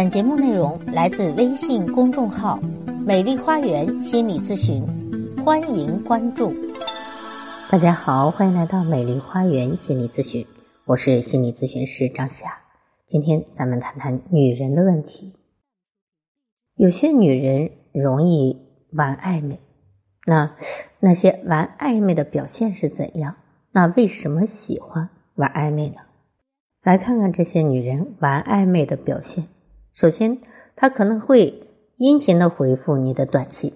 [0.00, 2.58] 本节目内容来自微信公众号
[3.04, 4.82] “美丽花园心理咨询”，
[5.44, 6.54] 欢迎关注。
[7.70, 10.46] 大家好，欢迎来到美丽花园心理咨询，
[10.86, 12.60] 我是心理咨询师张霞。
[13.10, 15.34] 今天咱们谈谈女人的问题。
[16.76, 18.56] 有些女人容易
[18.94, 19.60] 玩暧昧，
[20.24, 20.56] 那
[20.98, 23.36] 那些玩暧昧的表现是怎样？
[23.70, 25.96] 那为什么喜欢玩暧昧呢？
[26.82, 29.44] 来看看这些女人玩暧昧的表现。
[29.92, 30.38] 首先，
[30.76, 33.74] 他可能会殷勤的回复你的短信。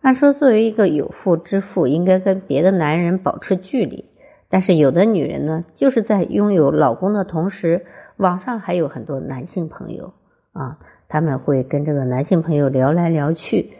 [0.00, 4.06] 按说，作为一个有妇之夫，应该跟别的男人保持距离。
[4.48, 10.14] 但是，有的女人呢，就是在拥有老公的同时，网上还有很多男性朋友
[10.52, 13.74] 啊，他们会跟这个男性朋友聊来聊去，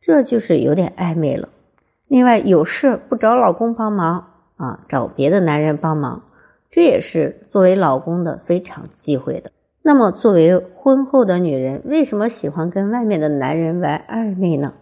[0.00, 1.48] 这就是有点暧昧了。
[2.06, 6.24] 另外，有事不找老公帮忙啊，找别的男人帮忙。
[6.70, 9.50] 这也是作为老公的非常忌讳的。
[9.84, 14.74] 那么，作为婚后的女人，为什么喜欢跟外面的男人玩暧昧呢？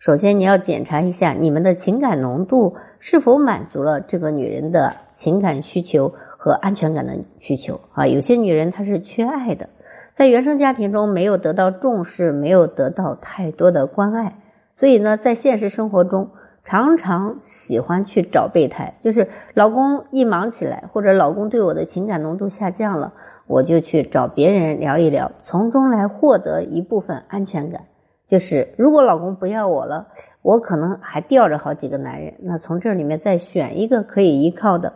[0.00, 8.08] 首先，你要检查一下你们的情感浓度是否满足了这个女人的情感需求和安全感的需求啊。
[8.08, 9.68] 有些女人她是缺爱的，
[10.16, 14.38] 在原生家庭中没有得到重视，没有得到太多的关爱，
[14.74, 16.30] 所以呢，在现实生活中。
[16.62, 23.14] 常常喜欢去找备胎，就是老公一忙起来，或者老公对我的情感浓度下降了，
[23.50, 27.86] 我就去找别人聊一聊，从中来获得一部分安全感。
[28.28, 30.06] 就是如果老公不要我了，
[30.40, 34.92] 我可能还吊着好几个男人，那从这里面再选一个可以依靠的。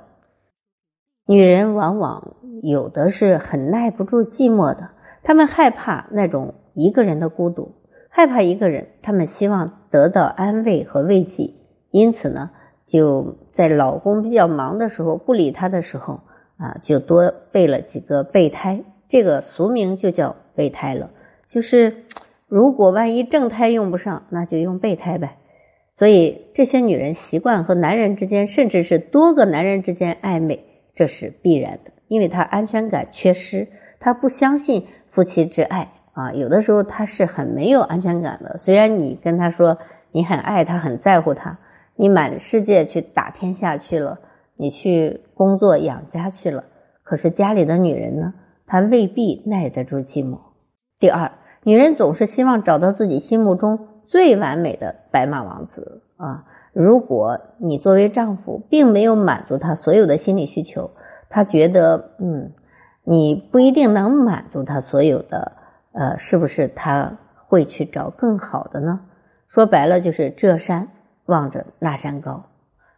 [1.26, 4.90] 女人往往有的是很耐不住寂寞的，
[5.24, 7.72] 她们害怕那种一个人的孤独。
[8.08, 11.54] 害怕一个人，她们希望得到安慰和慰藉，
[11.90, 12.52] 因此呢，
[12.86, 16.20] 就在老公比较忙的时候不理他的时候
[16.56, 18.82] 啊，就多备了几个备胎。
[19.08, 21.10] 这个俗名就叫备胎了。
[21.48, 22.04] 就是
[22.48, 25.36] 如果万一正胎用不上，那就用备胎呗。
[25.96, 30.64] 所以这些女人习惯和男人之间，甚至是多个男人之间暧昧，
[30.96, 33.68] 这是必然的，因为她安全感缺失，
[34.00, 35.92] 她不相信夫妻之爱。
[36.12, 38.58] 啊，有的时候她是很没有安全感的。
[38.58, 39.78] 虽然你跟她说
[40.10, 41.58] 你很爱她，很在乎她，
[41.94, 44.18] 你满世界去打天下去了，
[44.56, 46.64] 你去工作养家去了，
[47.02, 48.34] 可是家里的女人呢，
[48.66, 50.38] 她未必耐得住寂寞。
[50.98, 51.32] 第二，
[51.62, 56.44] 女人总是希望找到自己心目中最完美的白马王子啊。
[56.72, 60.90] 如果你作为丈夫并没有满足她所有的心理需求，
[61.28, 62.52] 她觉得嗯，
[63.04, 65.52] 你不一定能满足她所有的。
[65.92, 69.00] 呃，是不是她会去找更好的呢？
[69.46, 70.88] 说白了就是这山
[71.26, 72.46] 望着那山高。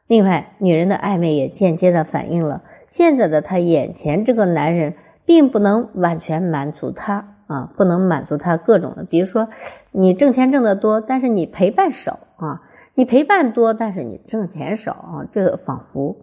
[0.06, 4.94] 另外，女人的暧昧也间接的反映了现在的她眼前这个男人
[5.24, 9.48] 并不能完全满足她啊，不能满足她各种的，比如说
[9.90, 12.62] 你挣钱挣得多，但是你陪伴少啊，
[12.94, 16.16] 你陪伴多，但是你挣钱少啊，这个仿佛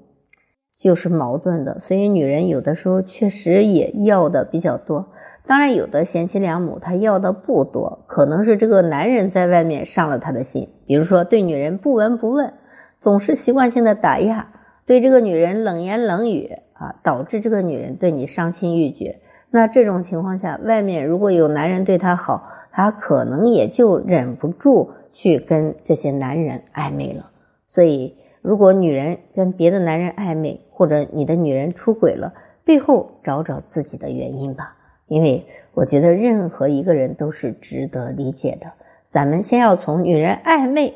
[0.78, 1.80] 就是矛盾的。
[1.80, 5.10] 所以，女人有的时候确实也要的比较多。
[5.46, 10.70] 当然，有的贤妻良母，她要的不多，可能是这个男人在外面伤了她的心。
[10.88, 12.54] 比如说，对女人不闻不问，
[13.04, 14.48] 总是习惯性的打压，
[14.86, 19.20] 对这个女人冷言冷语啊，导致这个女人对你伤心欲绝。
[19.52, 27.30] 那这种情况下，外面如果有男人对她好，她可能也就忍不住去跟这些男人暧昧了。
[27.68, 34.78] 所以，如果女人跟别的男人暧昧，或者你的女人出轨了，背后找找自己的原因吧。
[35.08, 38.72] 因为我觉得任何一个人都是值得理解的，
[39.12, 40.94] 咱们先要从女人暧昧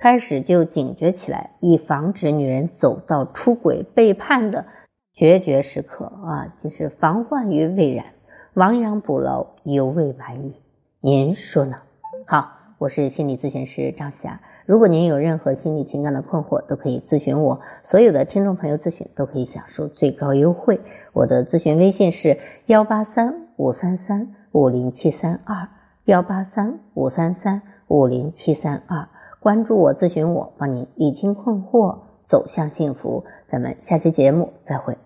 [0.00, 4.64] 开始就警觉起来，以防止女人走到出轨背叛的
[5.12, 6.54] 决绝时刻啊！
[6.56, 8.06] 其实防患于未然，
[8.54, 10.54] 亡羊补牢，犹未晚矣。
[11.00, 11.78] 您说呢？
[12.26, 14.40] 好，我是心理咨询师张霞。
[14.66, 17.60] 如果您有任何心理情感的困惑，都可以咨询我。
[17.82, 20.80] 所有的听众朋友咨询都可以享受最高优惠。
[21.12, 23.48] 我的咨询微信是幺八三。
[23.58, 25.68] 五三三五零七三二
[26.04, 29.08] 幺八三五三三五零七三二，
[29.40, 33.24] 关注我，咨询我，帮你理清困惑，走向幸福。
[33.50, 34.98] 咱们下期节目再会。